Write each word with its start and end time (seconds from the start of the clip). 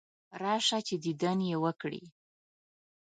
راشه 0.41 0.79
چې 0.87 0.95
دیدن 1.03 1.39
یې 1.49 1.57
وکړې. 1.63 2.03